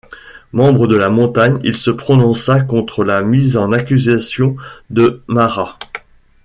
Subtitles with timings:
[0.51, 4.55] Membre de la Montagne, Il se prononça contre la mise en accusation
[4.89, 5.77] de Marat.